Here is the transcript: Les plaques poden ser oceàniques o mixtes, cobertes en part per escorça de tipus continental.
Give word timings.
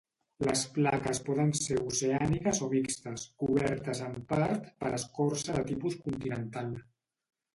Les 0.45 0.61
plaques 0.77 1.19
poden 1.25 1.51
ser 1.57 1.75
oceàniques 1.89 2.61
o 2.67 2.69
mixtes, 2.71 3.27
cobertes 3.43 4.01
en 4.07 4.17
part 4.33 4.65
per 4.85 4.93
escorça 5.01 5.57
de 5.59 5.65
tipus 5.73 5.99
continental. 6.07 6.73